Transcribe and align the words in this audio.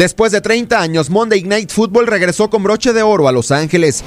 Después 0.00 0.32
de 0.32 0.40
30 0.40 0.80
años, 0.80 1.10
Monday 1.10 1.42
Night 1.42 1.70
Football 1.70 2.06
regresó 2.06 2.48
con 2.48 2.62
broche 2.62 2.94
de 2.94 3.02
oro 3.02 3.28
a 3.28 3.32
Los 3.32 3.50
Ángeles. 3.50 4.02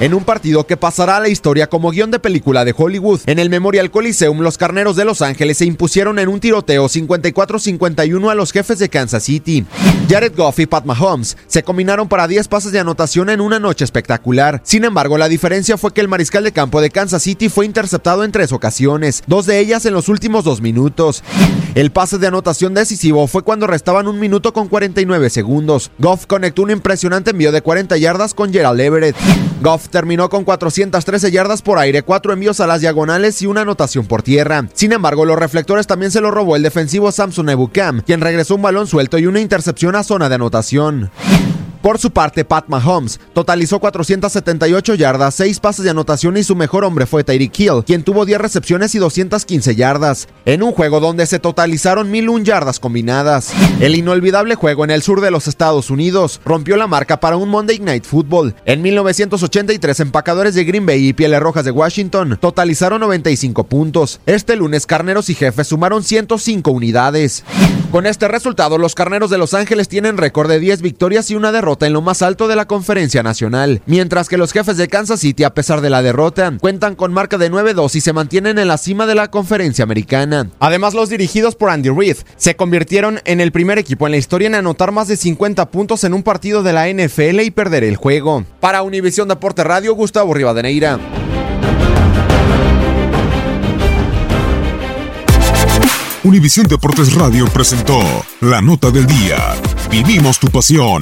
En 0.00 0.12
un 0.12 0.24
partido 0.24 0.66
que 0.66 0.76
pasará 0.76 1.16
a 1.16 1.20
la 1.20 1.28
historia 1.28 1.68
como 1.68 1.92
guion 1.92 2.10
de 2.10 2.18
película 2.18 2.64
de 2.64 2.74
Hollywood. 2.76 3.20
En 3.26 3.38
el 3.38 3.48
Memorial 3.48 3.92
Coliseum, 3.92 4.40
los 4.40 4.58
carneros 4.58 4.96
de 4.96 5.04
Los 5.04 5.22
Ángeles 5.22 5.58
se 5.58 5.64
impusieron 5.64 6.18
en 6.18 6.28
un 6.28 6.40
tiroteo 6.40 6.88
54-51 6.88 8.30
a 8.30 8.34
los 8.34 8.50
jefes 8.50 8.80
de 8.80 8.88
Kansas 8.88 9.22
City. 9.22 9.64
Jared 10.08 10.34
Goff 10.36 10.58
y 10.58 10.66
Pat 10.66 10.84
Mahomes 10.84 11.36
se 11.46 11.62
combinaron 11.62 12.08
para 12.08 12.26
10 12.26 12.48
pases 12.48 12.72
de 12.72 12.80
anotación 12.80 13.30
en 13.30 13.40
una 13.40 13.60
noche 13.60 13.84
espectacular. 13.84 14.60
Sin 14.64 14.84
embargo, 14.84 15.18
la 15.18 15.28
diferencia 15.28 15.76
fue 15.76 15.92
que 15.92 16.00
el 16.00 16.08
mariscal 16.08 16.42
de 16.42 16.52
campo 16.52 16.80
de 16.80 16.90
Kansas 16.90 17.22
City 17.22 17.48
fue 17.48 17.64
interceptado 17.64 18.24
en 18.24 18.32
tres 18.32 18.50
ocasiones, 18.50 19.22
dos 19.28 19.46
de 19.46 19.60
ellas 19.60 19.84
en 19.86 19.94
los 19.94 20.08
últimos 20.08 20.44
dos 20.44 20.60
minutos. 20.60 21.22
El 21.74 21.92
pase 21.92 22.18
de 22.18 22.26
anotación 22.26 22.74
decisivo 22.74 23.26
fue 23.28 23.42
cuando 23.42 23.68
restaban 23.68 24.08
un 24.08 24.18
minuto 24.18 24.52
con 24.52 24.66
49 24.68 25.27
segundos. 25.30 25.90
Goff 25.98 26.26
conectó 26.26 26.62
un 26.62 26.70
impresionante 26.70 27.30
envío 27.30 27.52
de 27.52 27.62
40 27.62 27.96
yardas 27.96 28.34
con 28.34 28.52
Gerald 28.52 28.80
Everett. 28.80 29.16
Goff 29.60 29.88
terminó 29.88 30.28
con 30.28 30.44
413 30.44 31.30
yardas 31.30 31.62
por 31.62 31.78
aire, 31.78 32.02
cuatro 32.02 32.32
envíos 32.32 32.60
a 32.60 32.66
las 32.66 32.80
diagonales 32.80 33.42
y 33.42 33.46
una 33.46 33.62
anotación 33.62 34.06
por 34.06 34.22
tierra. 34.22 34.68
Sin 34.74 34.92
embargo, 34.92 35.24
los 35.24 35.38
reflectores 35.38 35.86
también 35.86 36.12
se 36.12 36.20
lo 36.20 36.30
robó 36.30 36.56
el 36.56 36.62
defensivo 36.62 37.10
Samson 37.10 37.48
Ebukam, 37.50 38.00
quien 38.02 38.20
regresó 38.20 38.54
un 38.54 38.62
balón 38.62 38.86
suelto 38.86 39.18
y 39.18 39.26
una 39.26 39.40
intercepción 39.40 39.96
a 39.96 40.04
zona 40.04 40.28
de 40.28 40.36
anotación. 40.36 41.10
Por 41.88 41.98
su 41.98 42.10
parte, 42.10 42.44
Pat 42.44 42.66
Mahomes 42.68 43.18
totalizó 43.32 43.80
478 43.80 44.94
yardas, 44.94 45.34
6 45.36 45.58
pases 45.58 45.84
de 45.84 45.90
anotación 45.90 46.36
y 46.36 46.44
su 46.44 46.54
mejor 46.54 46.84
hombre 46.84 47.06
fue 47.06 47.24
Tyreek 47.24 47.58
Hill, 47.58 47.82
quien 47.86 48.02
tuvo 48.02 48.26
10 48.26 48.42
recepciones 48.42 48.94
y 48.94 48.98
215 48.98 49.74
yardas, 49.74 50.28
en 50.44 50.62
un 50.62 50.72
juego 50.72 51.00
donde 51.00 51.24
se 51.24 51.38
totalizaron 51.38 52.10
1001 52.10 52.44
yardas 52.44 52.78
combinadas. 52.78 53.54
El 53.80 53.94
inolvidable 53.94 54.54
juego 54.54 54.84
en 54.84 54.90
el 54.90 55.00
sur 55.00 55.22
de 55.22 55.30
los 55.30 55.48
Estados 55.48 55.88
Unidos 55.88 56.42
rompió 56.44 56.76
la 56.76 56.86
marca 56.86 57.20
para 57.20 57.38
un 57.38 57.48
Monday 57.48 57.78
Night 57.78 58.04
Football. 58.04 58.54
En 58.66 58.82
1983, 58.82 60.00
empacadores 60.00 60.54
de 60.54 60.64
Green 60.64 60.84
Bay 60.84 61.08
y 61.08 61.14
Pieles 61.14 61.40
Rojas 61.40 61.64
de 61.64 61.70
Washington 61.70 62.36
totalizaron 62.38 63.00
95 63.00 63.64
puntos. 63.64 64.20
Este 64.26 64.56
lunes, 64.56 64.84
Carneros 64.84 65.30
y 65.30 65.34
Jefes 65.34 65.68
sumaron 65.68 66.04
105 66.04 66.70
unidades. 66.70 67.44
Con 67.90 68.04
este 68.04 68.28
resultado, 68.28 68.76
los 68.76 68.94
Carneros 68.94 69.30
de 69.30 69.38
Los 69.38 69.54
Ángeles 69.54 69.88
tienen 69.88 70.18
récord 70.18 70.46
de 70.46 70.60
10 70.60 70.82
victorias 70.82 71.30
y 71.30 71.36
una 71.36 71.52
derrota 71.52 71.86
en 71.86 71.94
lo 71.94 72.02
más 72.02 72.20
alto 72.20 72.46
de 72.46 72.54
la 72.54 72.66
conferencia 72.66 73.22
nacional, 73.22 73.80
mientras 73.86 74.28
que 74.28 74.36
los 74.36 74.52
jefes 74.52 74.76
de 74.76 74.88
Kansas 74.88 75.20
City, 75.20 75.42
a 75.44 75.54
pesar 75.54 75.80
de 75.80 75.88
la 75.88 76.02
derrota, 76.02 76.52
cuentan 76.60 76.96
con 76.96 77.14
marca 77.14 77.38
de 77.38 77.50
9-2 77.50 77.94
y 77.94 78.02
se 78.02 78.12
mantienen 78.12 78.58
en 78.58 78.68
la 78.68 78.76
cima 78.76 79.06
de 79.06 79.14
la 79.14 79.30
conferencia 79.30 79.84
americana. 79.84 80.50
Además, 80.60 80.92
los 80.92 81.08
dirigidos 81.08 81.54
por 81.54 81.70
Andy 81.70 81.88
Reid 81.88 82.18
se 82.36 82.56
convirtieron 82.56 83.20
en 83.24 83.40
el 83.40 83.52
primer 83.52 83.78
equipo 83.78 84.06
en 84.06 84.12
la 84.12 84.18
historia 84.18 84.48
en 84.48 84.56
anotar 84.56 84.92
más 84.92 85.08
de 85.08 85.16
50 85.16 85.70
puntos 85.70 86.04
en 86.04 86.12
un 86.12 86.22
partido 86.22 86.62
de 86.62 86.74
la 86.74 86.88
NFL 86.90 87.40
y 87.40 87.50
perder 87.50 87.84
el 87.84 87.96
juego. 87.96 88.44
Para 88.60 88.82
Univisión 88.82 89.28
Deporte 89.28 89.64
Radio, 89.64 89.94
Gustavo 89.94 90.34
Rivadeneira. 90.34 90.98
Univisión 96.24 96.66
Deportes 96.66 97.14
Radio 97.14 97.46
presentó 97.46 98.00
La 98.40 98.60
Nota 98.60 98.90
del 98.90 99.06
Día. 99.06 99.54
Vivimos 99.88 100.40
tu 100.40 100.48
pasión. 100.48 101.00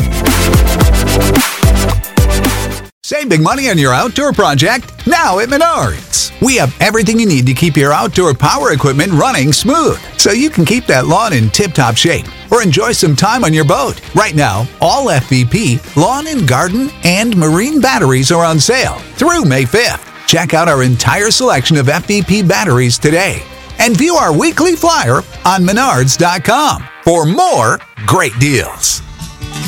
Save 3.02 3.26
big 3.26 3.40
money 3.40 3.70
on 3.70 3.78
your 3.78 3.94
outdoor 3.94 4.32
project 4.32 5.06
now 5.06 5.38
at 5.38 5.48
Menards. 5.48 6.32
We 6.42 6.56
have 6.56 6.74
everything 6.80 7.18
you 7.18 7.26
need 7.26 7.46
to 7.46 7.54
keep 7.54 7.78
your 7.78 7.94
outdoor 7.94 8.34
power 8.34 8.72
equipment 8.72 9.12
running 9.12 9.54
smooth 9.54 9.98
so 10.18 10.32
you 10.32 10.50
can 10.50 10.66
keep 10.66 10.86
that 10.86 11.06
lawn 11.06 11.32
in 11.32 11.48
tip 11.48 11.72
top 11.72 11.96
shape 11.96 12.26
or 12.50 12.62
enjoy 12.62 12.92
some 12.92 13.16
time 13.16 13.42
on 13.42 13.54
your 13.54 13.64
boat. 13.64 14.02
Right 14.14 14.34
now, 14.34 14.68
all 14.82 15.06
FVP, 15.06 15.96
lawn 15.96 16.26
and 16.26 16.46
garden, 16.46 16.90
and 17.04 17.34
marine 17.34 17.80
batteries 17.80 18.30
are 18.30 18.44
on 18.44 18.60
sale 18.60 18.98
through 19.16 19.46
May 19.46 19.64
5th. 19.64 20.26
Check 20.26 20.52
out 20.52 20.68
our 20.68 20.82
entire 20.82 21.30
selection 21.30 21.78
of 21.78 21.86
FVP 21.86 22.46
batteries 22.46 22.98
today 22.98 23.42
and 23.86 23.96
view 23.96 24.16
our 24.16 24.36
weekly 24.36 24.74
flyer 24.74 25.22
on 25.44 25.62
menards.com 25.62 26.84
for 27.04 27.24
more 27.24 27.78
great 28.04 28.36
deals. 28.40 29.00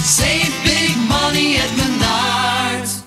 Save 0.03 0.53
big 0.65 0.97
money 1.09 1.57
at 1.57 1.69
Menards. 1.79 3.05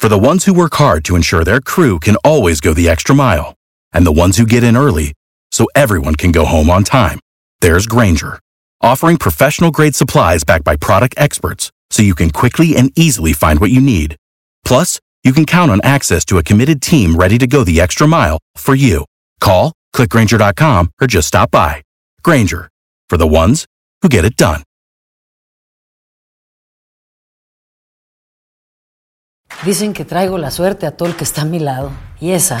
For 0.00 0.08
the 0.08 0.18
ones 0.18 0.46
who 0.46 0.54
work 0.54 0.74
hard 0.74 1.04
to 1.04 1.14
ensure 1.14 1.44
their 1.44 1.60
crew 1.60 1.98
can 1.98 2.16
always 2.24 2.62
go 2.62 2.72
the 2.72 2.88
extra 2.88 3.14
mile, 3.14 3.54
and 3.92 4.06
the 4.06 4.12
ones 4.12 4.38
who 4.38 4.46
get 4.46 4.64
in 4.64 4.78
early 4.78 5.12
so 5.52 5.66
everyone 5.74 6.14
can 6.14 6.32
go 6.32 6.46
home 6.46 6.70
on 6.70 6.84
time, 6.84 7.20
there's 7.60 7.86
Granger, 7.86 8.38
offering 8.80 9.18
professional 9.18 9.70
grade 9.70 9.94
supplies 9.94 10.42
backed 10.42 10.64
by 10.64 10.76
product 10.76 11.14
experts 11.18 11.70
so 11.90 12.02
you 12.02 12.14
can 12.14 12.30
quickly 12.30 12.76
and 12.76 12.96
easily 12.98 13.34
find 13.34 13.60
what 13.60 13.70
you 13.70 13.80
need. 13.80 14.16
Plus, 14.64 15.00
you 15.22 15.34
can 15.34 15.44
count 15.44 15.70
on 15.70 15.80
access 15.82 16.24
to 16.24 16.38
a 16.38 16.42
committed 16.42 16.80
team 16.80 17.14
ready 17.16 17.36
to 17.36 17.46
go 17.46 17.62
the 17.62 17.80
extra 17.80 18.06
mile 18.06 18.38
for 18.56 18.74
you. 18.74 19.04
Call, 19.40 19.72
clickgranger.com, 19.94 20.90
or 21.00 21.06
just 21.06 21.28
stop 21.28 21.50
by. 21.50 21.82
Granger, 22.22 22.68
for 23.08 23.16
the 23.16 23.26
ones 23.26 23.66
who 24.02 24.08
get 24.08 24.24
it 24.24 24.36
done. 24.36 24.62
Dicen 29.64 29.92
que 29.92 30.04
traigo 30.04 30.38
la 30.38 30.50
suerte 30.52 30.86
a 30.86 30.96
todo 30.96 31.08
el 31.08 31.16
que 31.16 31.24
está 31.24 31.42
a 31.42 31.44
mi 31.44 31.58
lado. 31.58 31.90
Y 32.20 32.30
esa 32.30 32.60